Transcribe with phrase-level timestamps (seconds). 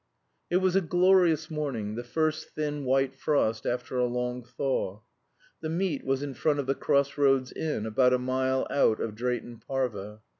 [0.49, 5.01] It was a glorious morning, the first thin white frost after a long thaw.
[5.61, 9.13] The meet was in front of the Cross Roads Inn, about a mile out of
[9.13, 10.21] Drayton Parva.